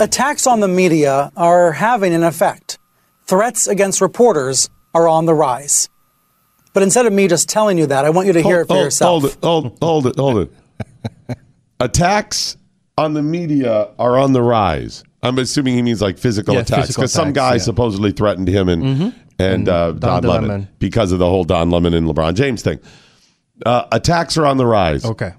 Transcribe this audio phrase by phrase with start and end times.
[0.00, 2.78] Attacks on the media are having an effect.
[3.24, 5.88] Threats against reporters are on the rise.
[6.72, 8.74] But instead of me just telling you that, I want you to hear it for
[8.74, 9.22] hold, yourself.
[9.22, 10.38] Hold it, hold, hold it, hold
[11.28, 11.38] it.
[11.80, 12.56] Attacks
[12.96, 15.02] on the media are on the rise.
[15.22, 17.58] I'm assuming he means like physical Yeah, attacks because some guy yeah.
[17.58, 20.68] supposedly threatened him and and, uh, Don, Don Lemon, Lemon.
[20.78, 22.78] because of the whole Don Lemon and LeBron James thing.
[23.64, 25.04] Uh, attacks are on the rise.
[25.04, 25.32] Okay.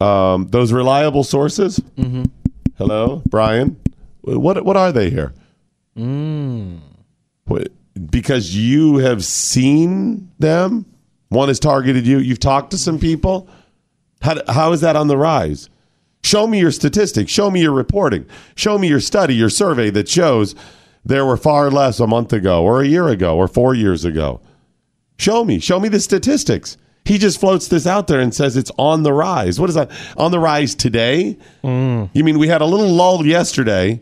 [0.00, 1.80] Um, those reliable sources.
[2.76, 3.80] Hello, Brian.
[4.22, 5.32] What what are they here?
[5.96, 6.76] Hmm.
[7.44, 7.68] What,
[8.10, 10.86] because you have seen them.
[11.28, 12.18] One has targeted you.
[12.18, 13.48] You've talked to some people.
[14.22, 15.68] How, how is that on the rise?
[16.22, 17.30] Show me your statistics.
[17.30, 18.26] Show me your reporting.
[18.54, 20.54] Show me your study, your survey that shows
[21.04, 24.40] there were far less a month ago, or a year ago, or four years ago.
[25.18, 25.58] Show me.
[25.58, 26.76] Show me the statistics.
[27.04, 29.60] He just floats this out there and says it's on the rise.
[29.60, 29.90] What is that?
[30.16, 31.36] On the rise today?
[31.62, 32.08] Mm.
[32.14, 34.00] You mean we had a little lull yesterday,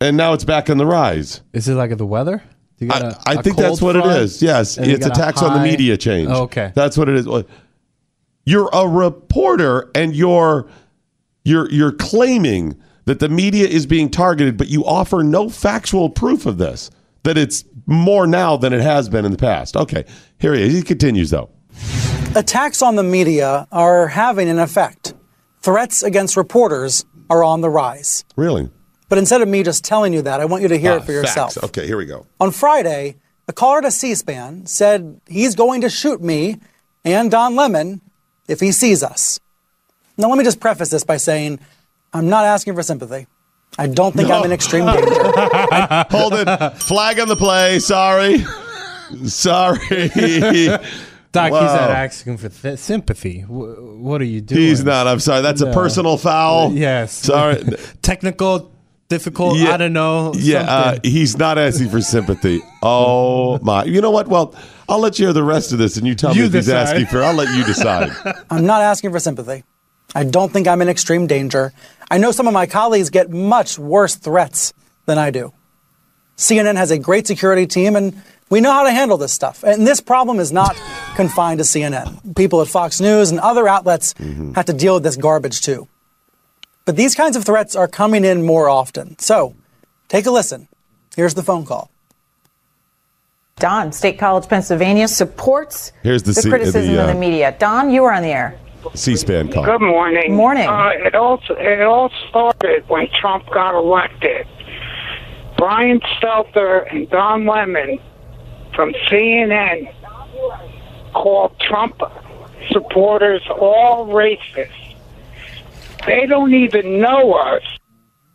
[0.00, 1.40] and now it's back on the rise?
[1.52, 2.42] Is it like the weather?
[2.78, 4.40] You got I, a- I a think that's what it is.
[4.40, 6.28] Yes, it's a attacks on the media change.
[6.30, 6.72] Oh, okay.
[6.74, 7.26] that's what it is.
[8.44, 10.68] You're a reporter, and you're
[11.44, 16.46] you're you're claiming that the media is being targeted, but you offer no factual proof
[16.46, 16.90] of this.
[17.24, 19.76] That it's more now than it has been in the past.
[19.76, 20.04] Okay,
[20.38, 20.74] here he is.
[20.74, 21.50] He continues though.
[22.36, 25.14] Attacks on the media are having an effect.
[25.60, 28.24] Threats against reporters are on the rise.
[28.36, 28.68] Really?
[29.08, 31.04] But instead of me just telling you that, I want you to hear Ah, it
[31.04, 31.54] for yourself.
[31.54, 31.64] facts.
[31.64, 32.26] Okay, here we go.
[32.38, 33.16] On Friday,
[33.48, 36.58] a caller to C SPAN said he's going to shoot me
[37.04, 38.02] and Don Lemon
[38.48, 39.40] if he sees us.
[40.18, 41.58] Now, let me just preface this by saying
[42.12, 43.26] I'm not asking for sympathy.
[43.78, 45.10] I don't think I'm in extreme danger.
[46.10, 46.70] Hold it.
[46.78, 47.78] Flag on the play.
[47.78, 48.44] Sorry.
[49.24, 49.78] Sorry.
[51.36, 53.42] Doc, he's not asking for th- sympathy.
[53.42, 54.60] W- what are you doing?
[54.60, 55.06] He's not.
[55.06, 55.42] I'm sorry.
[55.42, 56.72] That's a personal foul.
[56.72, 57.12] Yes.
[57.12, 57.62] Sorry.
[58.02, 58.72] Technical,
[59.08, 59.58] difficult.
[59.58, 60.32] I don't know.
[60.34, 62.60] Yeah, uh, he's not asking for sympathy.
[62.82, 63.84] Oh my!
[63.84, 64.28] You know what?
[64.28, 64.54] Well,
[64.88, 66.68] I'll let you hear the rest of this, and you tell me You if he's
[66.68, 67.22] asking for.
[67.22, 68.10] I'll let you decide.
[68.50, 69.64] I'm not asking for sympathy.
[70.14, 71.72] I don't think I'm in extreme danger.
[72.10, 74.72] I know some of my colleagues get much worse threats
[75.06, 75.52] than I do.
[76.36, 79.64] CNN has a great security team, and we know how to handle this stuff.
[79.64, 80.76] And this problem is not
[81.16, 82.36] confined to CNN.
[82.36, 84.14] People at Fox News and other outlets
[84.54, 85.88] have to deal with this garbage too.
[86.84, 89.18] But these kinds of threats are coming in more often.
[89.18, 89.54] So
[90.08, 90.68] take a listen.
[91.16, 91.90] Here's the phone call.
[93.58, 97.56] Don, State College, Pennsylvania, supports Here's the C- criticism the, uh, of the media.
[97.58, 98.58] Don, you are on the air.
[98.94, 99.64] C-SPAN call.
[99.64, 100.34] Good morning.
[100.34, 100.68] Morning.
[100.68, 104.46] Uh, it all it all started when Trump got elected.
[105.56, 107.98] Brian Stelter and Don Lemon
[108.76, 109.92] from CNN
[111.12, 112.00] called Trump
[112.70, 114.70] supporters all racist.
[116.06, 117.62] They don't even know us.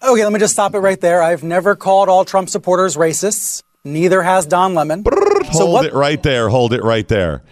[0.03, 1.21] Okay, let me just stop it right there.
[1.21, 3.61] I've never called all Trump supporters racists.
[3.85, 5.03] Neither has Don Lemon.
[5.05, 6.49] So Hold what- it right there.
[6.49, 7.43] Hold it right there.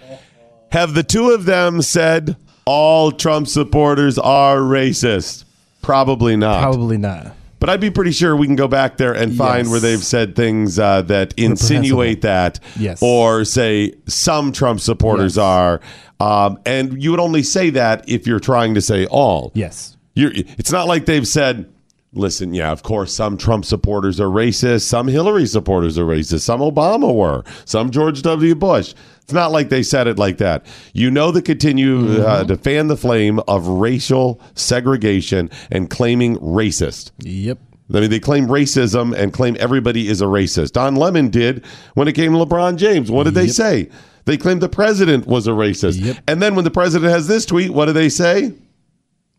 [0.71, 2.35] Have the two of them said
[2.65, 5.45] all Trump supporters are racist?
[5.81, 6.61] Probably not.
[6.61, 7.33] Probably not.
[7.59, 9.71] But I'd be pretty sure we can go back there and find Yes.
[9.71, 12.99] where they've said things uh, that insinuate that, Yes.
[13.01, 15.43] or say some Trump supporters Yes.
[15.43, 15.81] are,
[16.21, 19.51] um, and you would only say that if you're trying to say all.
[19.55, 19.97] Yes.
[20.15, 21.65] You're, it's not like they've said,
[22.13, 26.61] listen, yeah, of course, some Trump supporters are racist, some Hillary supporters are racist, some
[26.61, 28.55] Obama were, some George W.
[28.55, 28.93] Bush.
[29.29, 30.65] It's not like they said it like that.
[30.91, 37.11] You know, they continue uh, to fan the flame of racial segregation and claiming racist.
[37.19, 37.59] Yep.
[37.93, 40.71] I mean, they claim racism and claim everybody is a racist.
[40.71, 41.63] Don Lemon did
[41.93, 43.11] when it came to LeBron James.
[43.11, 43.91] What did they say?
[44.25, 46.03] They claimed the president was a racist.
[46.03, 46.17] Yep.
[46.27, 48.55] And then when the president has this tweet, what do they say?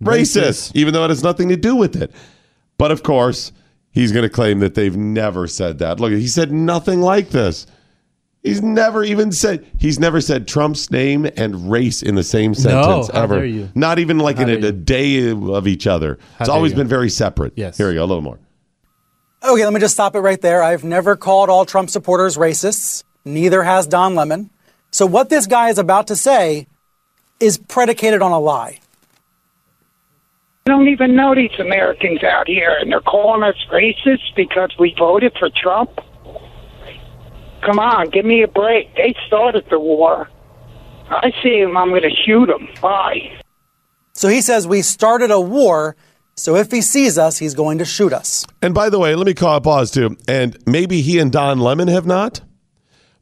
[0.00, 2.12] Racist, even though it has nothing to do with it.
[2.78, 3.50] But of course,
[3.90, 5.98] he's going to claim that they've never said that.
[5.98, 7.66] Look, he said nothing like this.
[8.42, 13.08] He's never even said he's never said Trump's name and race in the same sentence
[13.08, 13.36] how ever.
[13.36, 13.68] dare you.
[13.74, 16.18] Not even like How in a, a day of each other.
[16.38, 16.78] How it's always you.
[16.78, 17.52] been very separate.
[17.56, 17.76] Yes.
[17.76, 18.04] Here we go.
[18.04, 18.38] A little more.
[19.42, 20.62] Okay, let me just stop it right there.
[20.62, 23.04] I've never called all Trump supporters racists.
[23.24, 24.50] Neither has Don Lemon.
[24.90, 26.66] So what this guy is about to say
[27.40, 28.80] is predicated on a lie.
[30.66, 34.94] I don't even know these Americans out here, and they're calling us racist because we
[34.98, 35.90] voted for Trump.
[37.64, 38.94] Come on, give me a break.
[38.96, 40.28] They started the war.
[41.10, 42.68] I see him, I'm going to shoot him.
[42.80, 43.40] Bye.
[44.12, 45.96] So he says we started a war,
[46.36, 48.46] so if he sees us, he's going to shoot us.
[48.62, 50.16] And by the way, let me call a pause too.
[50.28, 52.40] And maybe he and Don Lemon have not,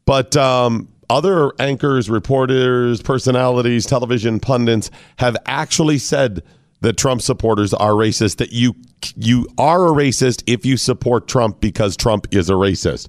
[0.05, 6.43] but um, other anchors, reporters, personalities, television pundits have actually said
[6.81, 8.37] that Trump supporters are racist.
[8.37, 8.75] That you
[9.17, 13.09] you are a racist if you support Trump because Trump is a racist.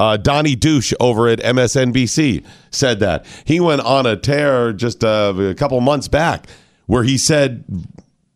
[0.00, 5.34] Uh, Donnie Douche over at MSNBC said that he went on a tear just uh,
[5.36, 6.46] a couple months back
[6.86, 7.64] where he said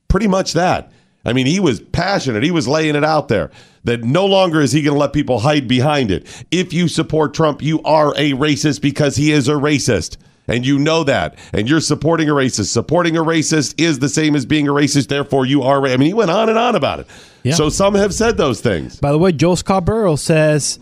[0.09, 0.93] pretty much that.
[1.25, 2.43] I mean, he was passionate.
[2.43, 3.51] He was laying it out there
[3.85, 6.27] that no longer is he going to let people hide behind it.
[6.51, 10.19] If you support Trump, you are a racist because he is a racist.
[10.47, 11.39] And you know that.
[11.55, 12.67] And you're supporting a racist.
[12.67, 15.09] Supporting a racist is the same as being a racist.
[15.09, 15.87] Therefore, you are.
[15.87, 17.07] I mean, he went on and on about it.
[17.43, 17.55] Yeah.
[17.55, 19.01] So some have said those things.
[19.01, 20.79] By the way, Joe Scarborough says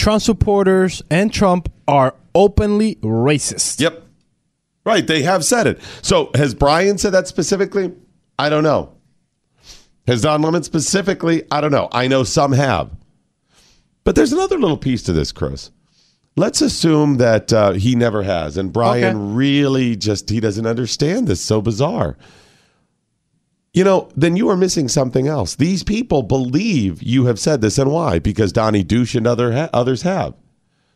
[0.00, 3.80] Trump supporters and Trump are openly racist.
[3.80, 4.02] Yep.
[4.84, 5.06] Right.
[5.06, 5.78] They have said it.
[6.00, 7.92] So has Brian said that specifically?
[8.38, 8.94] I don't know.
[10.06, 11.42] Has Don Lemon specifically?
[11.50, 11.88] I don't know.
[11.92, 12.90] I know some have.
[14.04, 15.70] But there's another little piece to this, Chris.
[16.34, 19.34] Let's assume that uh, he never has, and Brian Okay.
[19.34, 21.42] really just he doesn't understand this.
[21.42, 22.16] So bizarre.
[23.72, 25.54] You know, then you are missing something else.
[25.54, 28.18] These people believe you have said this, and why?
[28.18, 30.34] Because Donnie Douche and other ha- others have.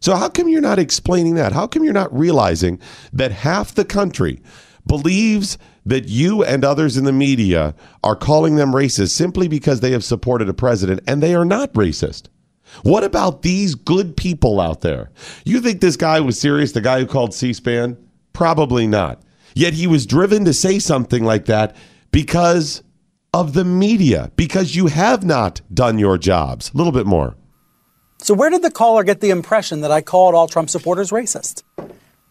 [0.00, 1.53] So how come you're not explaining that?
[1.53, 2.81] How come you're not realizing
[3.12, 4.43] that half the country
[4.87, 5.56] believes
[5.87, 10.05] that you and others in the media are calling them racist simply because they have
[10.05, 12.25] supported a president and they are not racist?
[12.82, 15.11] What about these good people out there?
[15.44, 17.97] You think this guy was serious, the guy who called C-SPAN?
[18.32, 19.23] Probably not.
[19.55, 21.77] Yet he was driven to say something like that
[22.14, 22.84] because
[23.32, 26.70] of the media, because you have not done your jobs.
[26.72, 27.34] A little bit more.
[28.19, 31.64] So where did the caller get the impression that I called all Trump supporters racist?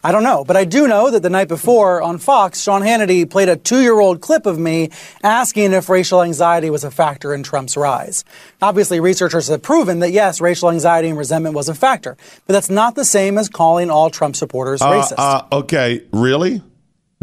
[0.06, 3.30] I don't know, but I do know that the night before on Fox, Sean Hannity
[3.30, 4.89] played a two year old clip of me
[5.21, 8.24] asking if racial anxiety was a factor in Trump's rise.
[8.62, 12.15] Obviously, researchers have proven that yes, racial anxiety and resentment was a factor,
[12.47, 15.15] but that's not the same as calling all Trump supporters racist.
[15.18, 16.62] Uh, okay, really?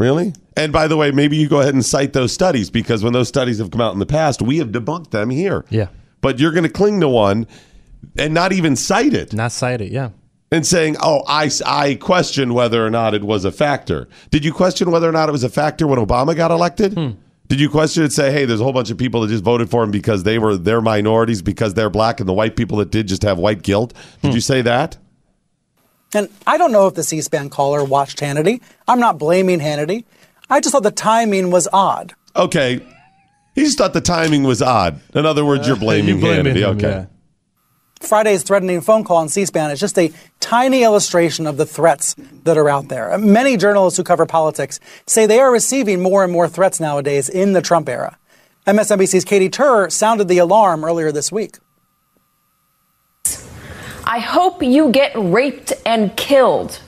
[0.00, 0.32] Really?
[0.56, 3.28] And by the way, maybe you go ahead and cite those studies because when those
[3.28, 5.66] studies have come out in the past, we have debunked them here.
[5.68, 5.88] Yeah.
[6.22, 7.46] But you're going to cling to one
[8.16, 10.10] and not even cite it Not cite it, yeah.
[10.50, 14.08] and saying, oh, I, I question whether or not it was a factor.
[14.30, 16.94] Did you question whether or not it was a factor when Obama got elected?
[16.94, 17.10] Hmm.
[17.48, 18.12] Did you question it?
[18.12, 20.38] Say, hey, there's a whole bunch of people that just voted for him because they
[20.38, 23.62] were they're minorities because they're black, and the white people that did just have white
[23.62, 23.92] guilt.
[24.22, 24.34] Did hmm.
[24.36, 24.96] you say that?
[26.14, 28.60] And I don't know if the C SPAN caller watched Hannity.
[28.88, 30.04] I'm not blaming Hannity.
[30.48, 32.14] I just thought the timing was odd.
[32.34, 32.80] Okay,
[33.54, 35.00] he just thought the timing was odd.
[35.14, 36.58] In other words, you're uh, blaming, You blaming Hannity.
[36.58, 36.88] him, okay.
[36.88, 37.06] yeah.
[38.00, 40.10] Friday's threatening phone call on C SPAN is just a
[40.40, 42.14] tiny illustration of the threats
[42.44, 43.16] that are out there.
[43.18, 47.52] Many journalists who cover politics say they are receiving more and more threats nowadays in
[47.52, 48.16] the Trump era.
[48.66, 51.58] MSNBC's Katie Tur sounded the alarm earlier this week.
[54.10, 56.80] I hope you get raped and killed.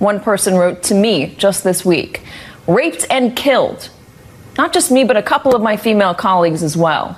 [0.00, 2.22] One person wrote to me just this week.
[2.66, 3.90] Raped and killed.
[4.56, 7.16] Not just me, but a couple of my female colleagues as well.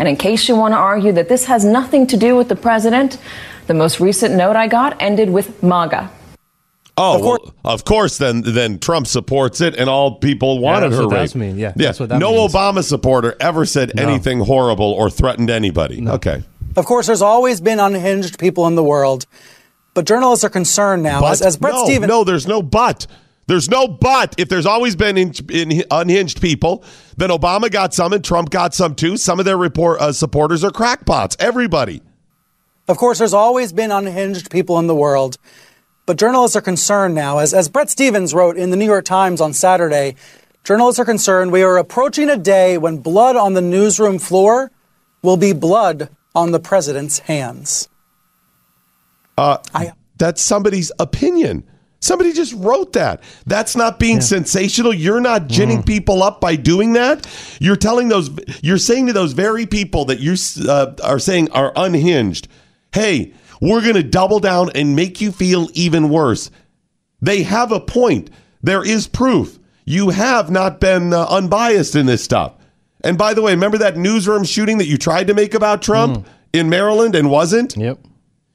[0.00, 2.56] And in case you want to argue that this has nothing to do with the
[2.56, 3.18] president,
[3.68, 6.10] the most recent note I got ended with MAGA.
[6.96, 8.18] Oh, Of course- well, of course.
[8.18, 11.34] Then, then Trump supports it, and all people wanted that's her what that raped.
[11.36, 11.86] mean, yeah, yeah.
[11.86, 12.52] that's what that no means.
[12.52, 16.04] Obama supporter ever said anything horrible or threatened anybody.
[16.08, 16.42] Okay,
[16.78, 19.26] Of course, there's always been unhinged people in the world,
[19.94, 22.06] but journalists are concerned now, as, as Bret no, Stephens.
[22.06, 23.08] no, there's no but.
[23.48, 24.36] There's no but.
[24.38, 26.84] If there's always been in, in unhinged people,
[27.16, 29.16] then Obama got some and Trump got some too.
[29.16, 31.36] Some of their report, uh, supporters are crackpots.
[31.40, 32.00] Everybody.
[32.86, 35.36] Of course, there's always been unhinged people in the world,
[36.06, 37.38] but journalists are concerned now.
[37.38, 40.14] As, as Bret Stephens wrote in the New York Times on Saturday,
[40.62, 44.70] journalists are concerned we are approaching a day when blood on the newsroom floor
[45.22, 46.08] will be blood
[46.38, 47.88] on the president's hands.
[49.36, 51.64] Uh, I, That's somebody's opinion.
[52.00, 53.24] Somebody just wrote that.
[53.44, 54.94] That's not being sensational.
[54.94, 57.26] You're not ginning people up by doing that.
[57.60, 58.30] You're telling those,
[58.62, 60.36] you're saying to those very people that you
[60.68, 62.46] uh, are saying are unhinged,
[62.94, 66.52] hey, we're going to double down and make you feel even worse.
[67.20, 68.30] They have a point.
[68.62, 69.58] There is proof.
[69.84, 72.54] You have not been uh, unbiased in this stuff.
[73.02, 76.18] And by the way, remember that newsroom shooting that you tried to make about Trump
[76.18, 76.24] mm.
[76.52, 77.76] in Maryland and wasn't?
[77.76, 77.98] Yep.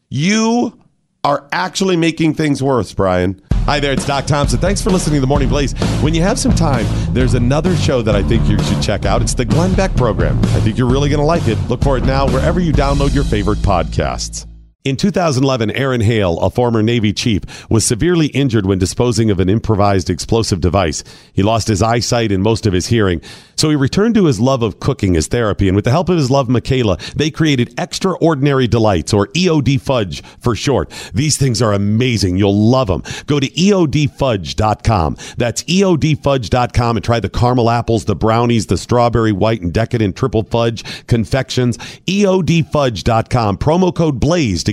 [0.10, 0.80] You
[1.24, 3.42] are actually making things worse, Brian.
[3.66, 4.60] Hi there, it's Doc Thompson.
[4.60, 5.72] Thanks for listening to the Morning Blaze.
[6.02, 9.22] When you have some time, there's another show that I think you should check out.
[9.22, 10.38] It's the Glenn Beck program.
[10.38, 11.58] I think you're really going to like it.
[11.70, 14.46] Look for it now wherever you download your favorite podcasts.
[14.86, 19.48] In 2011, Aaron Hale, a former Navy chief, was severely injured when disposing of an
[19.48, 21.06] improvised explosive device.
[21.32, 23.22] He lost his eyesight and most of his hearing.
[23.56, 26.18] So he returned to his love of cooking as therapy, and with the help of
[26.18, 30.90] his love, Michaela, they created Extraordinary Delights, or EOD Fudge for short.
[31.14, 32.36] These things are amazing.
[32.36, 33.04] You'll love them.
[33.26, 35.16] Go to EODFudge.com.
[35.38, 40.44] That's EODFudge.com and try the caramel apples, the brownies, the strawberry white and decadent triple
[40.44, 41.78] fudge confections.
[41.78, 43.60] EODFudge.com.
[43.60, 44.73] Promo code BLAZE